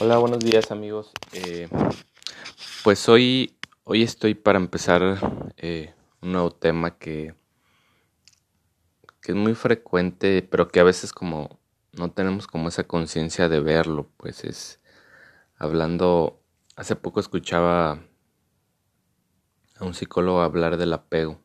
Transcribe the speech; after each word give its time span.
Hola, 0.00 0.16
buenos 0.16 0.38
días 0.38 0.70
amigos. 0.70 1.10
Eh, 1.34 1.68
pues 2.82 3.10
hoy, 3.10 3.58
hoy 3.84 4.02
estoy 4.02 4.34
para 4.34 4.58
empezar 4.58 5.18
eh, 5.58 5.92
un 6.22 6.32
nuevo 6.32 6.50
tema 6.50 6.96
que, 6.96 7.34
que 9.20 9.32
es 9.32 9.36
muy 9.36 9.54
frecuente, 9.54 10.40
pero 10.50 10.68
que 10.68 10.80
a 10.80 10.84
veces 10.84 11.12
como 11.12 11.60
no 11.92 12.10
tenemos 12.10 12.46
como 12.46 12.68
esa 12.68 12.84
conciencia 12.84 13.50
de 13.50 13.60
verlo, 13.60 14.08
pues 14.16 14.44
es 14.44 14.80
hablando, 15.58 16.40
hace 16.74 16.96
poco 16.96 17.20
escuchaba 17.20 18.02
a 19.76 19.84
un 19.84 19.92
psicólogo 19.92 20.40
hablar 20.40 20.78
del 20.78 20.94
apego, 20.94 21.38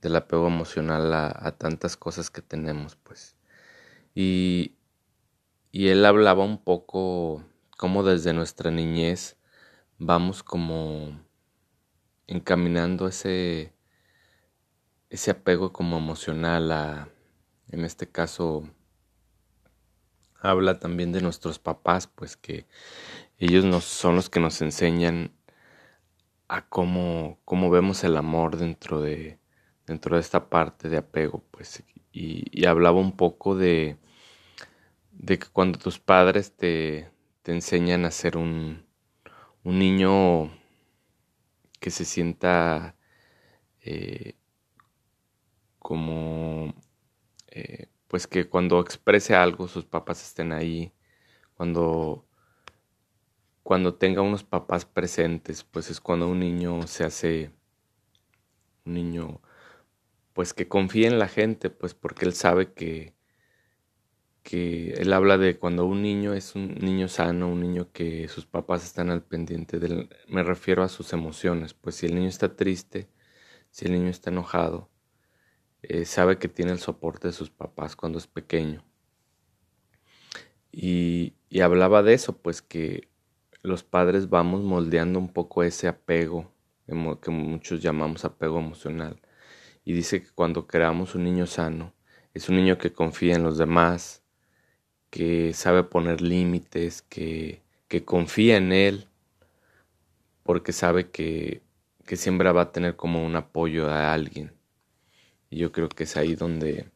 del 0.00 0.16
apego 0.16 0.48
emocional 0.48 1.14
a, 1.14 1.28
a 1.28 1.52
tantas 1.52 1.96
cosas 1.96 2.28
que 2.28 2.42
tenemos, 2.42 2.96
pues. 2.96 3.36
Y, 4.16 4.74
y 5.70 5.88
él 5.88 6.04
hablaba 6.04 6.44
un 6.44 6.58
poco 6.58 7.44
cómo 7.82 8.04
desde 8.04 8.32
nuestra 8.32 8.70
niñez 8.70 9.36
vamos 9.98 10.44
como 10.44 11.20
encaminando 12.28 13.08
ese, 13.08 13.74
ese 15.10 15.32
apego 15.32 15.72
como 15.72 15.98
emocional 15.98 16.70
a, 16.70 17.08
en 17.72 17.84
este 17.84 18.08
caso, 18.08 18.70
habla 20.38 20.78
también 20.78 21.10
de 21.10 21.22
nuestros 21.22 21.58
papás, 21.58 22.06
pues 22.06 22.36
que 22.36 22.68
ellos 23.36 23.64
nos, 23.64 23.82
son 23.82 24.14
los 24.14 24.30
que 24.30 24.38
nos 24.38 24.62
enseñan 24.62 25.32
a 26.46 26.68
cómo, 26.68 27.40
cómo 27.44 27.68
vemos 27.68 28.04
el 28.04 28.16
amor 28.16 28.58
dentro 28.58 29.00
de, 29.00 29.40
dentro 29.88 30.14
de 30.14 30.20
esta 30.20 30.48
parte 30.48 30.88
de 30.88 30.98
apego, 30.98 31.42
pues, 31.50 31.82
y, 32.12 32.44
y 32.52 32.66
hablaba 32.66 33.00
un 33.00 33.16
poco 33.16 33.56
de, 33.56 33.98
de 35.10 35.40
que 35.40 35.48
cuando 35.48 35.80
tus 35.80 35.98
padres 35.98 36.56
te, 36.56 37.11
te 37.42 37.52
enseñan 37.52 38.04
a 38.04 38.10
ser 38.10 38.36
un, 38.36 38.86
un 39.64 39.78
niño 39.78 40.50
que 41.80 41.90
se 41.90 42.04
sienta 42.04 42.96
eh, 43.80 44.36
como 45.78 46.74
eh, 47.48 47.88
pues 48.08 48.26
que 48.26 48.48
cuando 48.48 48.80
exprese 48.80 49.34
algo 49.34 49.66
sus 49.68 49.84
papás 49.84 50.22
estén 50.22 50.52
ahí 50.52 50.92
cuando 51.54 52.24
cuando 53.64 53.94
tenga 53.94 54.22
unos 54.22 54.44
papás 54.44 54.84
presentes 54.84 55.64
pues 55.64 55.90
es 55.90 56.00
cuando 56.00 56.28
un 56.28 56.40
niño 56.40 56.86
se 56.86 57.04
hace 57.04 57.50
un 58.84 58.94
niño 58.94 59.40
pues 60.32 60.54
que 60.54 60.68
confía 60.68 61.08
en 61.08 61.18
la 61.18 61.28
gente 61.28 61.70
pues 61.70 61.94
porque 61.94 62.24
él 62.24 62.34
sabe 62.34 62.72
que 62.72 63.14
que 64.42 64.94
él 64.94 65.12
habla 65.12 65.38
de 65.38 65.58
cuando 65.58 65.86
un 65.86 66.02
niño 66.02 66.34
es 66.34 66.54
un 66.54 66.74
niño 66.76 67.08
sano, 67.08 67.48
un 67.48 67.60
niño 67.60 67.92
que 67.92 68.28
sus 68.28 68.46
papás 68.46 68.84
están 68.84 69.10
al 69.10 69.22
pendiente 69.22 69.78
de 69.78 70.08
me 70.28 70.42
refiero 70.42 70.82
a 70.82 70.88
sus 70.88 71.12
emociones, 71.12 71.74
pues 71.74 71.96
si 71.96 72.06
el 72.06 72.14
niño 72.14 72.28
está 72.28 72.56
triste, 72.56 73.08
si 73.70 73.86
el 73.86 73.92
niño 73.92 74.08
está 74.08 74.30
enojado, 74.30 74.90
eh, 75.82 76.04
sabe 76.04 76.38
que 76.38 76.48
tiene 76.48 76.72
el 76.72 76.78
soporte 76.78 77.28
de 77.28 77.32
sus 77.32 77.50
papás 77.50 77.96
cuando 77.96 78.18
es 78.18 78.26
pequeño. 78.26 78.84
Y, 80.72 81.34
y 81.48 81.60
hablaba 81.60 82.02
de 82.02 82.14
eso, 82.14 82.38
pues 82.38 82.62
que 82.62 83.08
los 83.62 83.84
padres 83.84 84.28
vamos 84.28 84.62
moldeando 84.62 85.18
un 85.18 85.32
poco 85.32 85.62
ese 85.62 85.88
apego 85.88 86.52
que 87.20 87.30
muchos 87.30 87.80
llamamos 87.80 88.24
apego 88.24 88.58
emocional. 88.58 89.20
Y 89.84 89.92
dice 89.92 90.22
que 90.22 90.30
cuando 90.30 90.66
creamos 90.66 91.14
un 91.14 91.24
niño 91.24 91.46
sano, 91.46 91.94
es 92.34 92.48
un 92.48 92.56
niño 92.56 92.78
que 92.78 92.92
confía 92.92 93.34
en 93.34 93.42
los 93.42 93.58
demás, 93.58 94.21
que 95.12 95.52
sabe 95.52 95.84
poner 95.84 96.22
límites, 96.22 97.02
que, 97.02 97.60
que 97.86 98.02
confía 98.02 98.56
en 98.56 98.72
él, 98.72 99.08
porque 100.42 100.72
sabe 100.72 101.10
que, 101.10 101.60
que 102.06 102.16
siempre 102.16 102.50
va 102.50 102.62
a 102.62 102.72
tener 102.72 102.96
como 102.96 103.22
un 103.22 103.36
apoyo 103.36 103.90
a 103.90 104.14
alguien. 104.14 104.54
Y 105.50 105.58
yo 105.58 105.70
creo 105.70 105.90
que 105.90 106.04
es 106.04 106.16
ahí 106.16 106.34
donde, 106.34 106.90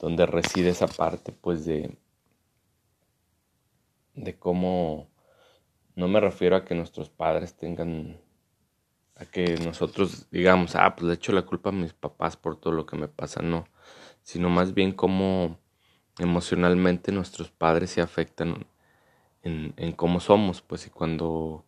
donde 0.00 0.26
reside 0.26 0.70
esa 0.70 0.88
parte, 0.88 1.30
pues 1.30 1.64
de, 1.64 1.96
de 4.14 4.36
cómo, 4.36 5.08
no 5.94 6.08
me 6.08 6.18
refiero 6.18 6.56
a 6.56 6.64
que 6.64 6.74
nuestros 6.74 7.10
padres 7.10 7.54
tengan, 7.54 8.20
a 9.14 9.24
que 9.24 9.54
nosotros 9.64 10.28
digamos, 10.32 10.74
ah, 10.74 10.96
pues 10.96 11.06
le 11.06 11.14
echo 11.14 11.30
la 11.30 11.42
culpa 11.42 11.68
a 11.68 11.72
mis 11.72 11.92
papás 11.92 12.36
por 12.36 12.56
todo 12.56 12.72
lo 12.72 12.86
que 12.86 12.96
me 12.96 13.06
pasa, 13.06 13.40
no, 13.40 13.68
sino 14.24 14.50
más 14.50 14.74
bien 14.74 14.90
cómo 14.90 15.61
emocionalmente 16.18 17.12
nuestros 17.12 17.50
padres 17.50 17.90
se 17.90 18.00
afectan 18.00 18.66
en, 19.42 19.92
cómo 19.92 20.20
somos, 20.20 20.62
pues 20.62 20.86
y 20.86 20.90
cuando, 20.90 21.64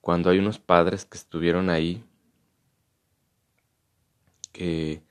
cuando 0.00 0.30
hay 0.30 0.38
unos 0.38 0.58
padres 0.58 1.04
que 1.04 1.18
estuvieron 1.18 1.70
ahí, 1.70 2.04
que, 4.52 5.02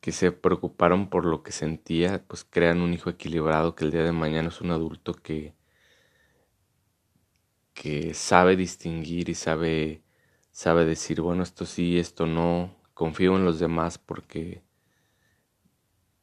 que 0.00 0.12
se 0.12 0.32
preocuparon 0.32 1.08
por 1.10 1.24
lo 1.26 1.42
que 1.42 1.52
sentía, 1.52 2.24
pues 2.26 2.44
crean 2.48 2.80
un 2.80 2.94
hijo 2.94 3.10
equilibrado 3.10 3.74
que 3.74 3.84
el 3.84 3.90
día 3.92 4.02
de 4.04 4.12
mañana 4.12 4.48
es 4.48 4.60
un 4.60 4.70
adulto 4.70 5.14
que, 5.14 5.54
que 7.74 8.14
sabe 8.14 8.56
distinguir 8.56 9.28
y 9.28 9.34
sabe, 9.34 10.02
sabe 10.50 10.84
decir, 10.84 11.20
bueno, 11.20 11.42
esto 11.42 11.66
sí, 11.66 11.98
esto 11.98 12.26
no, 12.26 12.74
confío 12.94 13.36
en 13.36 13.44
los 13.44 13.58
demás 13.58 13.98
porque 13.98 14.62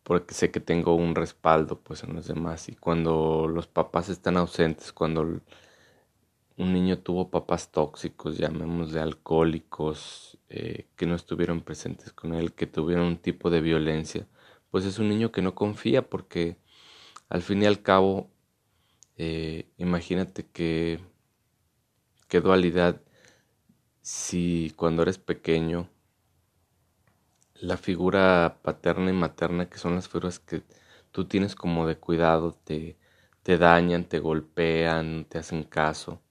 porque 0.09 0.33
sé 0.33 0.49
que 0.49 0.59
tengo 0.59 0.95
un 0.95 1.13
respaldo 1.13 1.81
pues 1.81 2.03
en 2.03 2.15
los 2.15 2.25
demás. 2.25 2.67
Y 2.67 2.75
cuando 2.75 3.47
los 3.47 3.67
papás 3.67 4.09
están 4.09 4.37
ausentes, 4.37 4.91
cuando 4.91 5.21
un 5.21 6.73
niño 6.73 6.97
tuvo 6.97 7.29
papás 7.29 7.71
tóxicos, 7.71 8.39
llamémosle 8.39 9.01
alcohólicos, 9.01 10.39
eh, 10.49 10.87
que 10.95 11.05
no 11.05 11.13
estuvieron 11.13 11.61
presentes 11.61 12.11
con 12.11 12.33
él, 12.33 12.53
que 12.53 12.65
tuvieron 12.65 13.05
un 13.05 13.17
tipo 13.19 13.51
de 13.51 13.61
violencia, 13.61 14.25
pues 14.71 14.83
es 14.85 14.97
un 14.97 15.09
niño 15.09 15.31
que 15.31 15.43
no 15.43 15.53
confía 15.53 16.09
porque 16.09 16.57
al 17.29 17.43
fin 17.43 17.61
y 17.61 17.67
al 17.67 17.83
cabo, 17.83 18.31
eh, 19.15 19.67
imagínate 19.77 20.47
que, 20.47 20.99
qué 22.27 22.41
dualidad 22.41 22.99
si 24.01 24.73
cuando 24.75 25.03
eres 25.03 25.19
pequeño 25.19 25.87
la 27.61 27.77
figura 27.77 28.59
paterna 28.63 29.09
y 29.11 29.13
materna, 29.13 29.69
que 29.69 29.77
son 29.77 29.95
las 29.95 30.07
figuras 30.07 30.39
que 30.39 30.63
tú 31.11 31.25
tienes 31.25 31.55
como 31.55 31.87
de 31.87 31.97
cuidado, 31.97 32.53
te, 32.63 32.97
te 33.43 33.57
dañan, 33.57 34.05
te 34.05 34.19
golpean, 34.19 35.25
te 35.25 35.39
hacen 35.39 35.63
caso. 35.63 36.21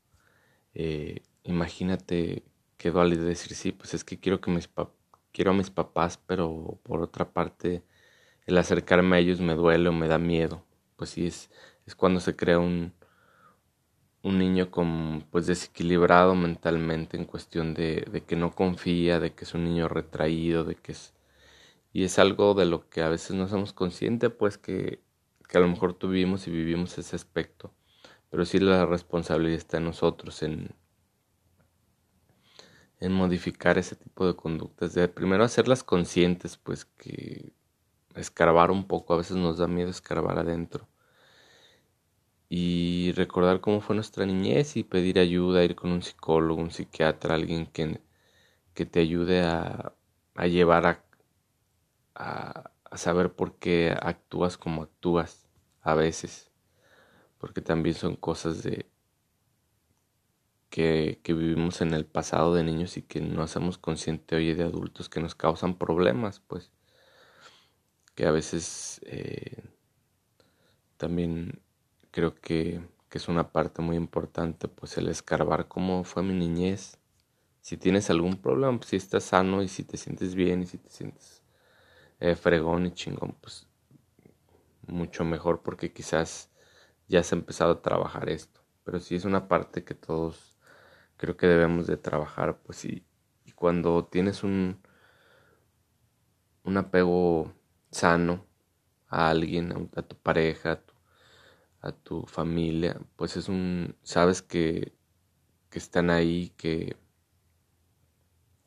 Eh, 0.74 1.22
imagínate 1.44 2.44
qué 2.76 2.90
duele 2.90 3.16
decir, 3.16 3.54
sí, 3.56 3.72
pues 3.72 3.94
es 3.94 4.04
que 4.04 4.18
quiero 4.20 4.40
que 4.40 4.50
mis 4.50 4.68
quiero 5.32 5.50
a 5.52 5.54
mis 5.54 5.70
papás, 5.70 6.18
pero 6.26 6.78
por 6.84 7.02
otra 7.02 7.32
parte 7.32 7.84
el 8.46 8.58
acercarme 8.58 9.16
a 9.16 9.20
ellos 9.20 9.40
me 9.40 9.54
duele 9.54 9.88
o 9.90 9.92
me 9.92 10.08
da 10.08 10.18
miedo. 10.18 10.64
Pues 10.96 11.10
sí, 11.10 11.26
es, 11.28 11.50
es 11.86 11.94
cuando 11.96 12.20
se 12.20 12.36
crea 12.36 12.58
un, 12.60 12.94
un 14.22 14.38
niño 14.38 14.70
con, 14.70 15.24
pues 15.30 15.46
desequilibrado 15.46 16.34
mentalmente 16.34 17.16
en 17.16 17.24
cuestión 17.24 17.74
de, 17.74 18.04
de 18.10 18.22
que 18.24 18.36
no 18.36 18.54
confía, 18.54 19.20
de 19.20 19.32
que 19.34 19.44
es 19.44 19.54
un 19.54 19.64
niño 19.64 19.88
retraído, 19.88 20.64
de 20.64 20.74
que 20.76 20.92
es 20.92 21.14
y 21.92 22.04
es 22.04 22.18
algo 22.18 22.54
de 22.54 22.66
lo 22.66 22.88
que 22.88 23.02
a 23.02 23.08
veces 23.08 23.36
no 23.36 23.48
somos 23.48 23.72
conscientes, 23.72 24.30
pues 24.32 24.58
que, 24.58 25.02
que 25.48 25.58
a 25.58 25.60
lo 25.60 25.68
mejor 25.68 25.94
tuvimos 25.94 26.46
y 26.48 26.50
vivimos 26.50 26.98
ese 26.98 27.16
aspecto, 27.16 27.72
pero 28.30 28.44
sí 28.46 28.58
la 28.60 28.86
responsabilidad 28.86 29.58
está 29.58 29.78
en 29.78 29.84
nosotros, 29.86 30.42
en, 30.42 30.74
en 33.00 33.12
modificar 33.12 33.78
ese 33.78 33.96
tipo 33.96 34.26
de 34.26 34.34
conductas, 34.36 34.94
de 34.94 35.08
primero 35.08 35.44
hacerlas 35.44 35.82
conscientes, 35.84 36.56
pues 36.56 36.84
que 36.84 37.52
escarbar 38.16 38.70
un 38.72 38.86
poco, 38.88 39.14
a 39.14 39.18
veces 39.18 39.36
nos 39.36 39.58
da 39.58 39.68
miedo 39.68 39.90
escarbar 39.90 40.38
adentro. 40.38 40.88
Y 42.50 43.12
recordar 43.12 43.60
cómo 43.60 43.80
fue 43.80 43.94
nuestra 43.94 44.24
niñez 44.26 44.76
y 44.76 44.84
pedir 44.84 45.18
ayuda, 45.18 45.64
ir 45.64 45.74
con 45.76 45.90
un 45.92 46.02
psicólogo, 46.02 46.60
un 46.60 46.70
psiquiatra, 46.70 47.34
alguien 47.34 47.66
que, 47.66 48.00
que 48.74 48.86
te 48.86 49.00
ayude 49.00 49.42
a, 49.42 49.94
a 50.36 50.46
llevar 50.48 50.86
a 50.86 51.04
a, 52.18 52.72
saber 52.96 53.32
por 53.32 53.58
qué 53.58 53.94
actúas 54.00 54.58
como 54.58 54.82
actúas 54.82 55.46
a 55.82 55.94
veces, 55.94 56.50
porque 57.38 57.60
también 57.60 57.94
son 57.94 58.16
cosas 58.16 58.62
de 58.62 58.86
que, 60.70 61.20
que, 61.22 61.32
vivimos 61.32 61.80
en 61.80 61.94
el 61.94 62.06
pasado 62.06 62.54
de 62.54 62.64
niños 62.64 62.96
y 62.96 63.02
que 63.02 63.20
no 63.20 63.42
hacemos 63.42 63.78
consciente 63.78 64.36
hoy 64.36 64.52
de 64.54 64.64
adultos 64.64 65.08
que 65.08 65.20
nos 65.20 65.34
causan 65.34 65.78
problemas, 65.78 66.40
pues 66.40 66.72
que 68.14 68.26
a 68.26 68.32
veces 68.32 69.00
eh, 69.04 69.62
también 70.96 71.60
creo 72.10 72.34
que, 72.34 72.80
que, 73.08 73.18
es 73.18 73.28
una 73.28 73.52
parte 73.52 73.80
muy 73.80 73.96
importante, 73.96 74.66
pues 74.68 74.98
el 74.98 75.08
escarbar 75.08 75.68
cómo 75.68 76.04
fue 76.04 76.22
mi 76.22 76.34
niñez. 76.34 76.98
Si 77.60 77.76
tienes 77.76 78.10
algún 78.10 78.38
problema, 78.38 78.76
pues 78.78 78.90
si 78.90 78.96
estás 78.96 79.24
sano 79.24 79.62
y 79.62 79.68
si 79.68 79.84
te 79.84 79.96
sientes 79.96 80.34
bien 80.34 80.62
y 80.62 80.66
si 80.66 80.78
te 80.78 80.90
sientes 80.90 81.42
eh, 82.20 82.36
fregón 82.36 82.86
y 82.86 82.92
chingón, 82.92 83.36
pues 83.40 83.66
mucho 84.86 85.24
mejor 85.24 85.62
porque 85.62 85.92
quizás 85.92 86.50
ya 87.08 87.20
has 87.20 87.32
empezado 87.32 87.72
a 87.72 87.82
trabajar 87.82 88.28
esto. 88.28 88.60
Pero 88.84 89.00
sí 89.00 89.16
es 89.16 89.24
una 89.24 89.48
parte 89.48 89.84
que 89.84 89.94
todos 89.94 90.56
creo 91.16 91.36
que 91.36 91.46
debemos 91.46 91.86
de 91.86 91.96
trabajar, 91.96 92.58
pues 92.64 92.78
sí. 92.78 93.04
Y 93.44 93.52
cuando 93.52 94.06
tienes 94.06 94.42
un, 94.44 94.80
un 96.64 96.76
apego 96.76 97.52
sano 97.90 98.46
a 99.08 99.30
alguien, 99.30 99.90
a, 99.96 100.02
tu 100.02 100.16
pareja, 100.16 100.82
a 101.80 101.92
tu, 101.92 102.24
familia, 102.26 103.00
pues 103.16 103.36
es 103.36 103.48
un, 103.48 103.96
sabes 104.02 104.42
que, 104.42 104.94
que 105.70 105.78
están 105.78 106.10
ahí, 106.10 106.50
que 106.56 106.96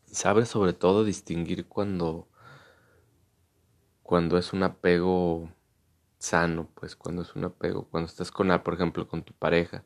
sabes 0.05 0.49
sobre 0.49 0.73
todo 0.73 1.03
distinguir 1.03 1.67
cuando, 1.67 2.27
cuando 4.11 4.37
es 4.37 4.51
un 4.51 4.61
apego 4.63 5.49
sano, 6.17 6.67
pues 6.75 6.97
cuando 6.97 7.21
es 7.21 7.33
un 7.33 7.45
apego, 7.45 7.87
cuando 7.89 8.09
estás 8.09 8.29
con, 8.29 8.49
por 8.61 8.73
ejemplo, 8.73 9.07
con 9.07 9.23
tu 9.23 9.31
pareja 9.31 9.85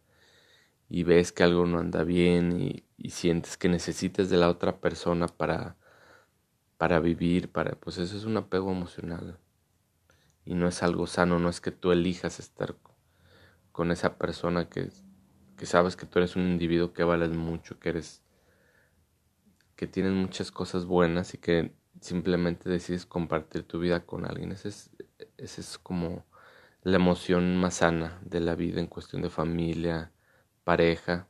y 0.90 1.04
ves 1.04 1.32
que 1.32 1.44
algo 1.44 1.68
no 1.68 1.78
anda 1.78 2.04
bien 2.04 2.60
y, 2.60 3.10
sientes 3.12 3.56
que 3.56 3.70
necesitas 3.70 4.32
de 4.32 4.38
la 4.38 4.50
otra 4.50 4.82
persona 4.82 5.28
para, 5.28 5.78
para 6.80 7.00
vivir, 7.00 7.52
para, 7.52 7.74
pues 7.76 8.00
eso 8.00 8.18
es 8.18 8.24
un 8.26 8.36
apego 8.38 8.72
emocional. 8.72 9.38
Y 10.44 10.56
no 10.56 10.68
es 10.68 10.82
algo 10.82 11.06
sano, 11.06 11.38
no 11.38 11.48
es 11.50 11.62
que 11.62 11.70
tú 11.70 11.92
elijas 11.92 12.40
estar 12.40 12.76
con 13.72 13.92
esa 13.92 14.18
persona 14.18 14.70
que, 14.70 14.90
que 15.56 15.68
sabes 15.68 15.96
que 15.96 16.08
tú 16.08 16.18
eres 16.18 16.36
un 16.36 16.48
individuo 16.48 16.94
que 16.94 17.04
vales 17.04 17.30
mucho, 17.30 17.80
que 17.80 17.90
eres 17.90 18.24
que 19.76 19.86
tienes 19.86 20.14
muchas 20.14 20.52
cosas 20.52 20.86
buenas 20.86 21.36
y 21.36 21.38
que 21.38 21.76
simplemente 22.02 22.70
decides 22.70 23.06
compartir 23.06 23.64
tu 23.64 23.80
vida 23.80 24.06
con 24.06 24.26
alguien. 24.26 24.52
Ese 24.52 24.70
es, 24.70 24.92
es 25.38 25.78
como 25.78 26.26
la 26.84 26.98
emoción 26.98 27.58
más 27.58 27.76
sana 27.76 28.20
de 28.24 28.40
la 28.40 28.56
vida 28.56 28.80
en 28.80 28.88
cuestión 28.88 29.22
de 29.22 29.30
familia, 29.30 30.12
pareja. 30.64 31.28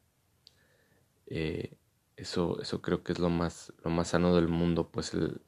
Eh, 1.28 1.78
eso, 2.18 2.62
eso 2.62 2.82
creo 2.82 3.04
que 3.04 3.14
es 3.14 3.20
lo 3.20 3.30
más, 3.30 3.74
lo 3.84 3.90
más 3.92 4.10
sano 4.10 4.36
del 4.36 4.48
mundo, 4.48 4.90
pues 4.92 5.14
el, 5.14 5.42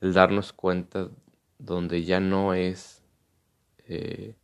darnos 0.00 0.52
cuenta 0.52 1.10
donde 1.58 2.04
ya 2.04 2.20
no 2.20 2.54
es 2.54 3.02
eh, 3.86 4.36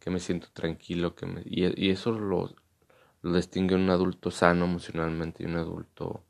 que 0.00 0.10
me 0.10 0.20
siento 0.20 0.48
tranquilo, 0.52 1.14
que 1.14 1.26
me, 1.26 1.42
y, 1.44 1.90
eso 1.90 2.12
lo, 2.12 2.54
lo 3.22 3.36
distingue 3.36 3.74
un 3.74 3.90
adulto 3.90 4.30
sano 4.30 4.64
emocionalmente 4.64 5.42
y 5.42 5.46
un 5.46 5.56
adulto 5.56 6.24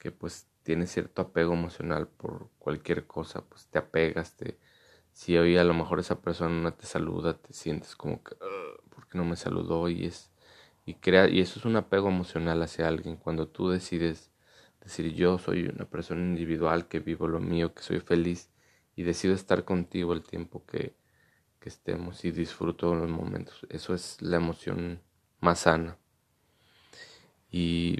que 0.00 0.10
pues 0.10 0.48
tiene 0.62 0.86
cierto 0.86 1.22
apego 1.22 1.54
emocional 1.54 2.08
por 2.08 2.50
cualquier 2.58 3.06
cosa, 3.06 3.42
pues 3.42 3.66
te 3.66 3.78
apegas, 3.78 4.36
te, 4.36 4.58
si 5.12 5.36
hoy 5.38 5.56
a 5.58 5.64
lo 5.64 5.74
mejor 5.74 6.00
esa 6.00 6.20
persona 6.22 6.54
no 6.62 6.74
te 6.74 6.86
saluda, 6.86 7.34
te 7.38 7.52
sientes 7.52 7.96
como 7.96 8.22
que, 8.22 8.36
¿por 8.90 9.08
qué 9.08 9.18
no 9.18 9.24
me 9.24 9.36
saludó? 9.36 9.88
Y 9.88 10.06
es, 10.06 10.30
y 10.86 10.94
crea, 10.94 11.28
y 11.28 11.40
eso 11.40 11.58
es 11.58 11.64
un 11.64 11.76
apego 11.76 12.08
emocional 12.08 12.62
hacia 12.62 12.88
alguien, 12.88 13.16
cuando 13.16 13.48
tú 13.48 13.70
decides 13.70 14.32
decir 14.82 15.14
yo 15.14 15.38
soy 15.38 15.66
una 15.68 15.84
persona 15.86 16.22
individual 16.22 16.88
que 16.88 17.00
vivo 17.00 17.28
lo 17.28 17.40
mío, 17.40 17.74
que 17.74 17.82
soy 17.82 18.00
feliz 18.00 18.50
y 18.96 19.04
decido 19.04 19.34
estar 19.34 19.64
contigo 19.64 20.12
el 20.12 20.22
tiempo 20.22 20.64
que, 20.66 20.94
que 21.60 21.68
estemos 21.68 22.24
y 22.24 22.32
disfruto 22.32 22.94
los 22.94 23.08
momentos. 23.08 23.66
Eso 23.70 23.94
es 23.94 24.20
la 24.20 24.36
emoción 24.36 25.00
más 25.40 25.60
sana. 25.60 25.98
Y 27.50 27.98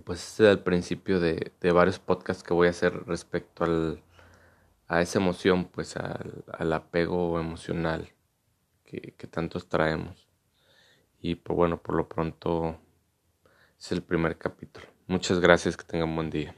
pues 0.00 0.26
este 0.26 0.44
es 0.44 0.50
el 0.50 0.60
principio 0.60 1.20
de, 1.20 1.52
de, 1.60 1.72
varios 1.72 1.98
podcasts 1.98 2.42
que 2.42 2.54
voy 2.54 2.66
a 2.66 2.70
hacer 2.70 3.04
respecto 3.06 3.64
al, 3.64 4.02
a 4.88 5.00
esa 5.00 5.18
emoción, 5.18 5.66
pues 5.66 5.96
al, 5.96 6.44
al 6.52 6.72
apego 6.72 7.38
emocional 7.38 8.10
que, 8.84 9.14
que, 9.16 9.26
tantos 9.26 9.68
traemos. 9.68 10.28
Y 11.20 11.36
pues 11.36 11.56
bueno, 11.56 11.80
por 11.80 11.94
lo 11.94 12.08
pronto 12.08 12.78
es 13.78 13.92
el 13.92 14.02
primer 14.02 14.36
capítulo. 14.36 14.86
Muchas 15.06 15.40
gracias, 15.40 15.76
que 15.76 15.84
tengan 15.84 16.14
buen 16.14 16.30
día. 16.30 16.54